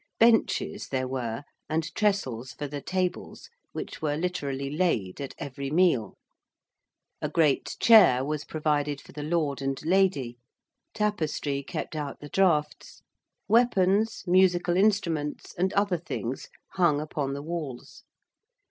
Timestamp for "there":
0.87-1.07